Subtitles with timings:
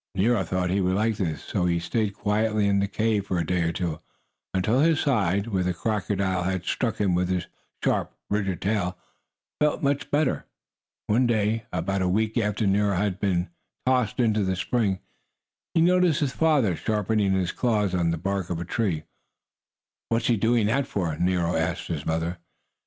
[0.15, 3.45] Nero thought he would like this, so he stayed quietly in the cave for a
[3.45, 3.99] day or two,
[4.51, 7.45] until his side, where the crocodile had struck him with the
[7.83, 8.97] sharp ridged tail,
[9.59, 10.47] felt much better.
[11.05, 13.51] One day, about a week after Nero had been
[13.85, 15.01] tossed into the spring,
[15.75, 19.03] he noticed his father sharpening his claws on the bark of a tree.
[20.09, 22.39] "What's he doing that for?" Nero asked his mother.